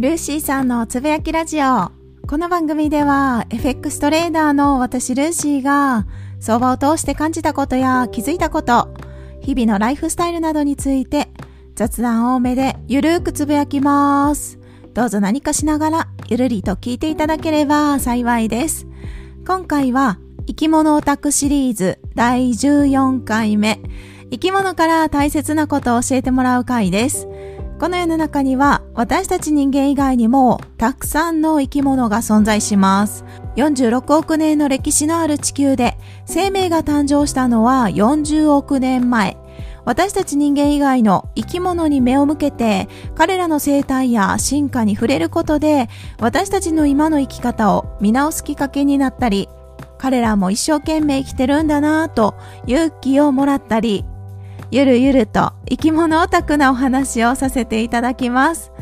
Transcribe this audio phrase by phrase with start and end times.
[0.00, 1.90] ルーシーさんのつぶやきラジオ。
[2.26, 6.06] この番組では FX トレーダーの私ルーシーが
[6.40, 8.88] 相場を通して感じたことや気づいたこと、
[9.42, 11.28] 日々のライフスタイルなどについて
[11.74, 14.58] 雑談多めでゆるーくつぶやきます。
[14.94, 18.86] どうぞ何かしながらゆるりと聞いていただければ幸いです。
[19.46, 23.82] 今回は生き物オタクシリーズ第14回目。
[24.30, 27.28] 生き物から大切なことを教えてもらう回です。
[27.80, 33.24] この世の中には私たち人間以外にもたくさんの生き物が存在します。
[33.56, 39.38] 46億年の歴史のある地球で生命が誕生したのは40億年前。
[39.86, 49.48] 私たち人間以外の生き物に目を向けて彼らの生態や進化に触れることで私たちの今の生き方を見直すきっかけになったり
[49.96, 52.34] 彼らも一生懸命生きてるんだなぁと
[52.66, 54.04] 勇気をもらったり
[54.70, 58.72] ゆるゆると生き物オタクなお話をさせていただきます。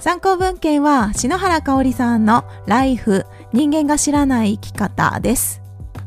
[0.00, 5.62] 参考文献は篠原香織さんのライフ人間が知らない生き方です。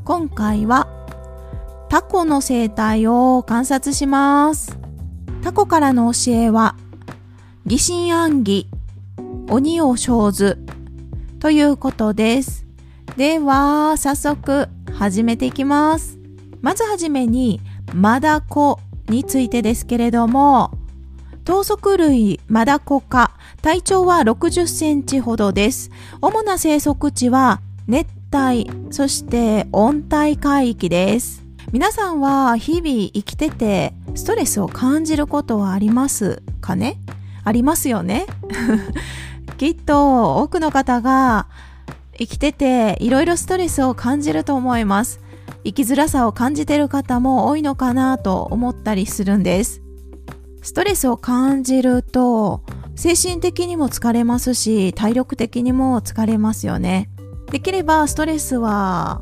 [0.06, 0.88] 今回は
[1.90, 4.78] タコの生態を観察します。
[5.44, 6.76] タコからの教えは
[7.66, 8.68] 疑心暗鬼、
[9.50, 10.60] 鬼を生ず
[11.40, 12.66] ということです。
[13.16, 16.18] では、早速始めていきます。
[16.62, 17.62] まずはじめに、
[17.94, 20.72] マダコについてですけれども、
[21.44, 25.90] 頭足類マダコ科、体長は60センチほどです。
[26.22, 31.44] 主な生息地は熱帯、そして温帯海域です。
[31.72, 36.98] 皆さんは日々生きててストレスを感じることはありますかね？
[37.44, 38.26] ありますよね
[39.58, 41.48] きっと多くの方が
[42.18, 45.20] 生きてていろいろストレスを感じると思います。
[45.70, 49.84] 生きづらさを感じてる方も多いのかなと思ったりするんです。
[50.64, 52.64] ストレスを感じると
[52.96, 57.12] 精神的にも疲れますし体力的にも疲れますよね。
[57.52, 59.22] できればストレスは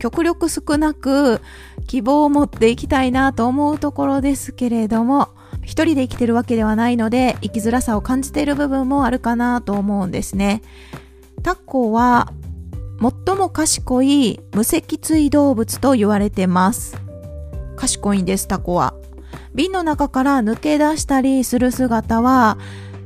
[0.00, 1.40] 極力少なく
[1.86, 5.28] 希望を持っていきたいなと思うところですけれども
[5.62, 10.60] 一人で生きてるわけではないので生きづらさを感じている部分もあるかなと思うんですね。
[11.44, 12.32] タコは
[13.04, 16.96] 最も賢い無脊椎動物と言われてます。
[17.76, 18.94] 賢いんです、タコは。
[19.54, 22.56] 瓶の中から抜け出したりする姿は、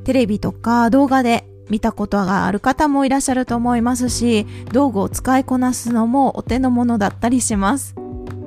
[0.04, 7.96] テレビとか動画で見たことがある方もいらっしゃると思いますし、道具を使いこなすのもお手の物だったりします。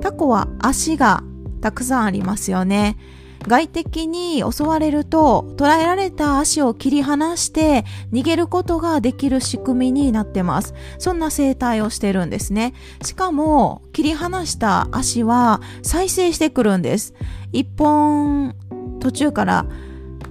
[0.00, 1.22] タコは足が
[1.60, 2.96] たくさんありますよね。
[3.46, 10.74] 外敵に襲われると捉えられた足を切り離して逃げることができる仕組みになってます。
[10.98, 12.74] そんな生態をしてるんですね。
[13.04, 17.14] しかも切り離した足は再生してくるんです。
[17.52, 18.54] 一本
[19.00, 19.66] 途中から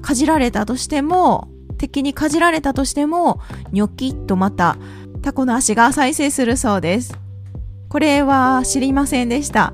[0.02, 3.40] かじられたとしても敵にかじられたとしても
[3.72, 4.78] ニョキッとまた
[5.22, 7.18] タコの足が再生するそうです。
[7.90, 9.74] これは知りませんでした。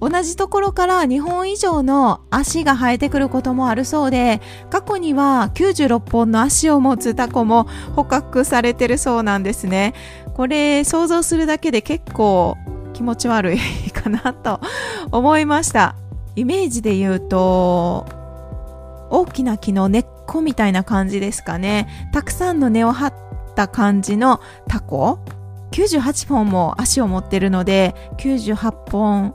[0.00, 7.66] 同じところから2本以上の足が生えてくることもあるそうで、過去には96本の足を持つタコも
[7.96, 9.94] 捕獲されてるそうなんですね。
[10.34, 12.56] これ想像するだけで結構
[12.92, 13.58] 気持ち悪い
[13.90, 14.60] かなと
[15.10, 15.96] 思いました。
[16.36, 18.06] イメージで言うと、
[19.10, 21.88] 大きな木の根っこみたいな感じですかね。
[22.12, 23.14] たくさんの根を張っ
[23.56, 25.18] た感じのタコ
[25.72, 29.34] 98本も足を持ってるので98本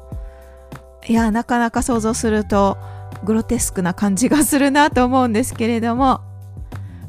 [1.07, 2.77] いや、なかなか想像すると
[3.23, 6.21] グロテスクな感じがするなと思うんですけれども、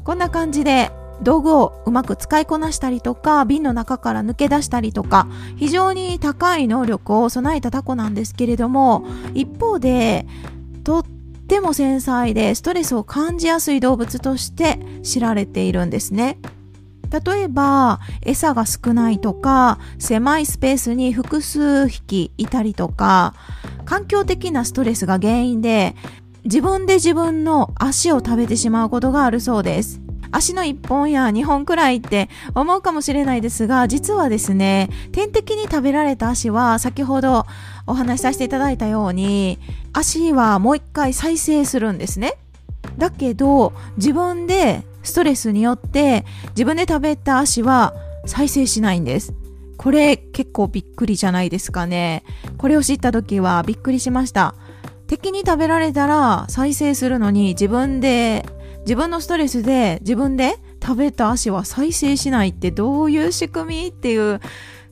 [0.03, 0.91] こんな感じで
[1.21, 10.25] 道具をうまく使いこなしたりとか、瓶の中から抜け出したりとか、非常に高い能力を備えたタコなんですけれども、一方で、
[10.83, 11.03] とっ
[11.47, 16.37] ても繊細でストレスを感じやすい動物として知られているんですね。
[17.11, 23.33] 例えば餌が少ないとか狭いスペースに複数匹いたりとか
[23.85, 25.95] 環境的なストレスが原因で
[26.43, 30.01] 自分で自分の足を食べてしまうことがあるそうです。
[30.31, 37.45] 足の1本や2本くらいって思うかもしれないですが、実はですね、天敵に食べられた足は先ほど
[37.87, 39.59] お話しさせていただいたように、
[39.93, 42.33] 足はもう一回再生するんですね。
[42.97, 47.93] だけど、自分でストレスによって自分で食べた足は
[48.25, 49.33] 再生しないんです。
[49.85, 52.23] これ結構びっくりじゃないですかね。
[52.57, 54.55] これを知った時はびっくりしました。
[55.05, 58.47] 敵に食べられたら再生するのに自分で、
[58.79, 64.41] 自分のストレスで自分で食べた足は再生しないってどういう仕組みっていう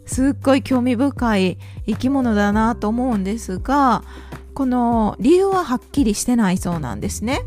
[0.06, 1.58] すっごい興味深い
[1.88, 4.04] 生き物だなと思うんですが、
[4.54, 7.40] この理由ははっきりしてないそうなんですね。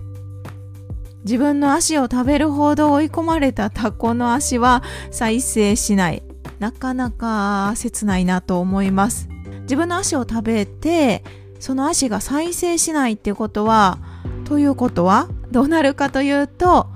[1.23, 4.83] 自分の足を食べるほど追い込まれたタコの足は
[5.13, 6.26] 再生しない。
[6.59, 9.29] なかなか切ないなと思います。
[9.63, 11.25] 自分の足を食べて、
[11.59, 13.99] その足が再生しないっていうことは、
[14.45, 16.87] ということはどうなるかというと、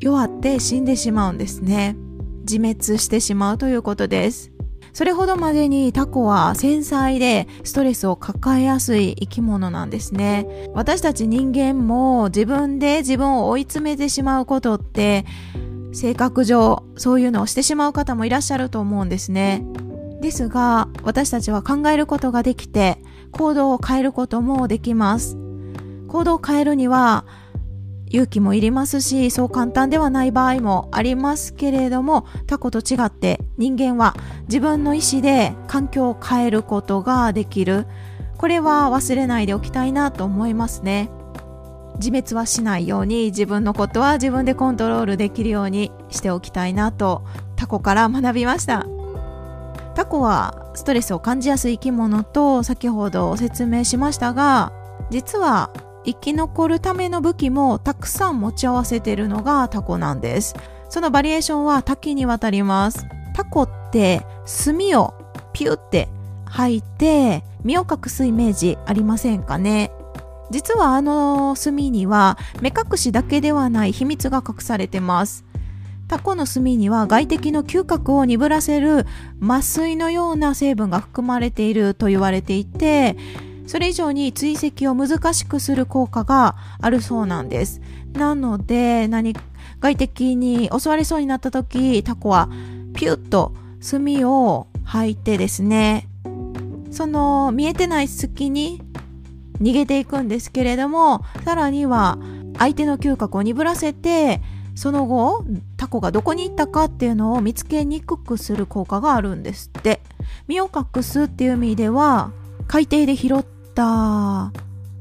[0.00, 1.96] 弱って死んでしまうんですね。
[2.40, 4.52] 自滅してしまうということです。
[4.96, 10.70] それほどまでにタコは繊細でストレスを抱えやすい生き物なんですね。
[10.72, 15.26] 私たち人間も自分で自分を追い詰めてしまうことって
[15.96, 19.64] 性格上そういうのをしてしまう方もいらっしゃると思うんですね。
[20.20, 22.98] ですが私たちは考えることができて
[23.32, 25.38] 行動を変えることもできます。
[26.08, 27.24] 行動を変えるには
[28.08, 34.14] 勇気もいりますし、そう簡単ではない場合もありますけれども、タコと違って人間は
[34.48, 37.86] 自分の意思で環境を変えることができる。
[38.36, 41.08] これは忘れないでおきたいなと思いますね。
[41.96, 47.24] 自滅はしないように自分のことは自分でコントロールできるようにしておきたいなと
[47.56, 48.86] タコから学びました。
[49.94, 54.72] タコはストレスを感じやすい生き物と先ほど説明しましたが、
[55.10, 55.70] 実は
[56.04, 60.54] 生き残るための武器もたくさん持ち合わせているのがタコなんです。
[60.90, 63.06] そのバリエーションは多岐にわたります。
[63.34, 65.14] タコって墨を
[65.52, 66.08] ピュって
[66.44, 69.90] 吐いて身を隠すイメージありませんかね？
[70.50, 75.44] 実はあの墨には目隠しだけではない秘密が隠されてます。
[76.08, 79.06] タコの墨には外敵の嗅覚を鈍らせる
[79.42, 83.16] 麻酔のような成分が含まれていると言われていて、
[83.66, 87.80] それ以上に追跡を難しくする効果があるそうなんです。
[88.12, 89.34] なので、何、
[89.80, 92.48] 外敵に襲われそうになった時、タコは
[92.94, 96.08] ピュッと墨を吐いてですね、
[96.92, 98.80] その見えてない隙に
[99.60, 102.18] 逃げていくんですけれども、さらには
[102.58, 104.40] 相手の嗅覚を鈍らせて、
[104.74, 105.44] その後、
[105.76, 110.02] タコがどこに行ったかっていうのを見つけにくくする効果があるんですって。
[110.48, 112.30] 身を隠すっていう意味では、
[112.66, 113.44] 海底で拾っ
[113.74, 114.52] た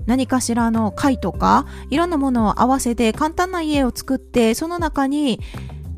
[0.06, 5.40] 何かしらの貝とかいろんなものを合わせて簡単な家を作ってその中に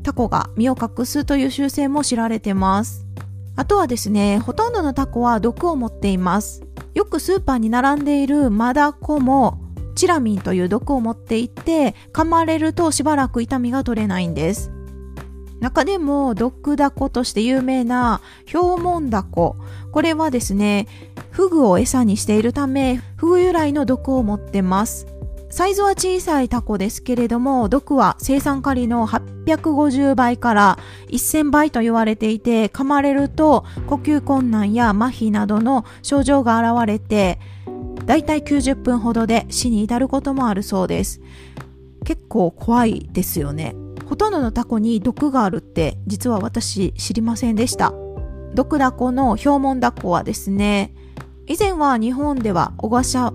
[0.02, 3.06] タコが身を隠すという習性も知られてます
[3.56, 6.62] あとはですねほとんどのタコは毒を持っています
[6.98, 9.60] よくスーパーに並んでいるマダコも
[9.94, 14.72] チラミンという毒を持っていて噛まれるとしばらく痛みが取れないんです
[15.60, 19.54] 中でも毒ダコとして有名なヒョウモンダコ
[19.92, 20.88] これはですね
[21.30, 25.06] フグを餌にしているため、フグ由来の毒を持ってます。
[25.50, 30.78] サイズは小さいタコですけれども、毒は生産カリの850倍から
[31.08, 37.38] 1000倍と言われていて、噛まれると呼吸困難や麻痺などの症状が現れて、
[38.04, 41.20] だいたい90分ほどで死に至ることもあるそうです。
[42.04, 43.74] 結構怖いですよね。
[44.06, 47.92] ほとんどのタコに毒があるって実は私知りませんでした。
[48.54, 50.94] 毒ダコのヒョウモンダコはですね、
[51.48, 53.32] 以前は日本では小笠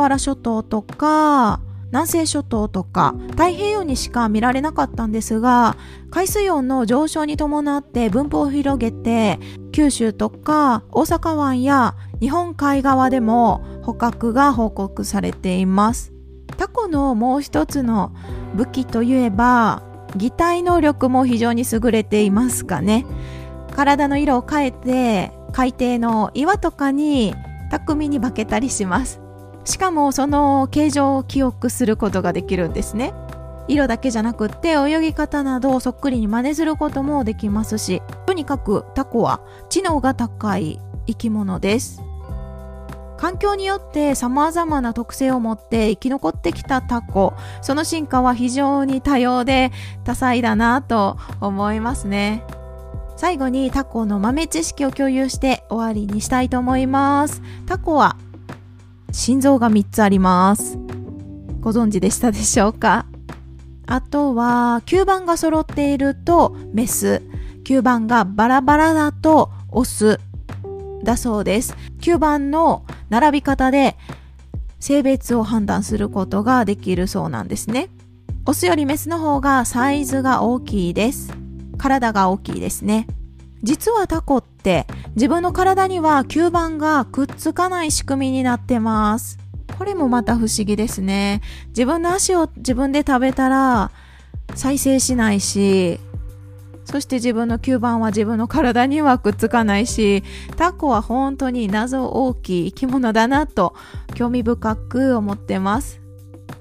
[0.00, 5.76] 原諸島とか南西諸島とか太平洋にしか見られなかったんですが
[6.10, 9.38] 海水温の上昇に伴って分布を広げて
[9.72, 16.12] 九州とか大阪湾や日本海側でも捕獲が報告されています。
[16.56, 18.12] タコのもう一つの
[18.54, 19.82] 武器といえば
[20.16, 23.04] 擬態能力も非常に優れていますかね。
[23.74, 27.34] 体の色を変えて海底の岩とかに
[27.70, 29.20] 巧みに化けたりします。
[29.64, 33.14] しかもその形状を記憶することができるんですね。
[33.68, 42.02] 色だけじゃなくって泳ぎ方などをそっくりに真似することもできますしとにかくタコは知能が高い生き物です。
[43.16, 49.72] 環境によって様々な特性を持って生き残ってきたタコその進化は非常に多様で
[50.04, 52.42] 多彩だなと思いますね。
[53.20, 57.42] 最後にタコの豆知識を共有して終わりにしたいと思います。
[57.66, 58.16] タコは
[59.12, 60.78] 心臓が3つあります。
[61.60, 63.04] ご存知でしたでしょうか？
[63.86, 67.20] あとは吸盤が揃っているとメス、
[67.62, 70.18] 吸盤がバラバラだとオス
[71.04, 71.76] だそうです。
[72.00, 73.98] 吸盤の並び方で
[74.78, 77.90] 性別を判断することができるそうなんですね。
[78.46, 81.34] オスよりメスの方がサイズが大きいです。
[81.80, 83.06] 体が大きいですね。
[83.62, 89.38] 実はタコって自分の体には吸盤がくっつかない仕組みになってます。
[89.78, 91.40] これもまた不思議ですね。
[91.68, 93.90] 自分の足を自分で食べたら
[94.54, 95.98] 再生しないし、
[96.84, 100.22] そして自分の吸盤は自分の体にはくっつかないし、
[100.56, 103.74] タコは本当に謎大きい生き物だなと
[104.14, 105.99] 興味深く思ってます。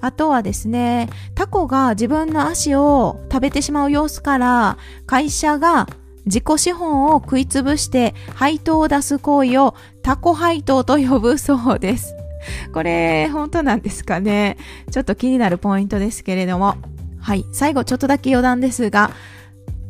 [0.02, 5.88] あとはですね、タコが自分の足を食べてしまう様子から会社が
[6.26, 12.14] 自己資本を食いつぶして配当を出す行為をタコ配当と呼ぶそうです。
[12.74, 14.56] これ本当なんですかね
[14.92, 16.76] ちょっと気になるポイントですけれども。
[17.20, 17.46] はい。
[17.52, 19.12] 最後ちょっとだけ余談ですが、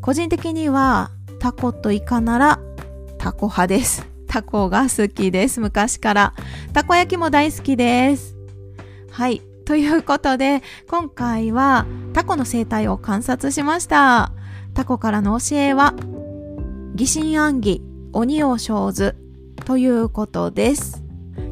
[0.01, 2.59] 個人的にはタコとイカなら
[3.17, 4.07] タコ派です。
[4.27, 5.59] タコが好きです。
[5.59, 6.33] 昔から。
[6.73, 8.35] たこ焼きも大好きです。
[9.11, 9.41] はい。
[9.69, 14.31] ということで、今回はタコの生態を観察しました。
[14.73, 15.93] タコからの教えは、
[16.95, 19.15] 疑心暗鬼、鬼を生ず
[19.65, 21.03] ということです。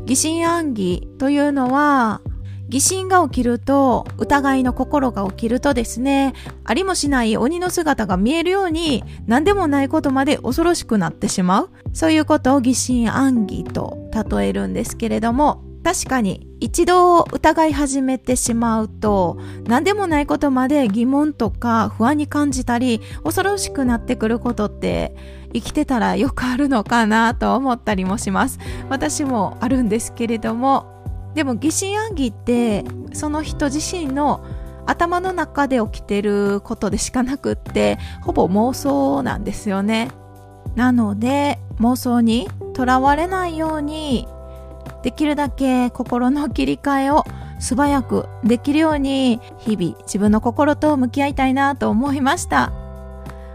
[0.07, 2.21] 疑心暗鬼というのは、
[2.69, 6.33] 疑心が起きると、疑いの心が起きるとですね、
[6.63, 11.69] ありもしない鬼の姿が見えるように、何でもないことまで恐ろしくなってしまう。
[11.93, 25.15] そういうことを疑心暗鬼と例えるんですけれども、確かに一度疑い始めてしまうと何でもないことまで疑問とか不安に感じたり恐ろしくなってくることって
[25.53, 28.59] 生きてたらよくあるのかなと思ったりもします。
[28.89, 34.43] 私もあるんですけれどもでも疑心暗鬼ってその人自身の
[34.87, 40.11] 頭の中で起きてることでしかなくってほぼ妄想なんですよね。
[40.75, 44.27] なので妄想にとらわれないように
[45.07, 47.23] できるだけ心の切り替えを
[47.59, 52.73] 素早くできるように日々自分の心と向き合いたいなと思いました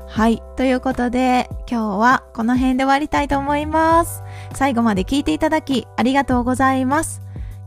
[0.08, 0.42] はい。
[0.56, 4.22] ということで、今日はこの辺で終わりたいと思います。
[4.54, 7.22] 最後まで聞いていただきありがとうございます。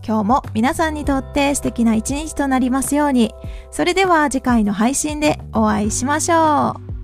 [0.05, 3.33] 今日も皆さんにとって素敵な一日となりますように。
[3.71, 6.94] それでは次回の配信でお会いしましょう。